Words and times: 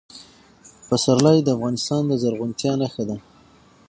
پسرلی 0.87 1.37
د 1.43 1.47
افغانستان 1.55 2.01
د 2.07 2.11
زرغونتیا 2.21 2.73
نښه 2.81 3.03
ده. 3.09 3.17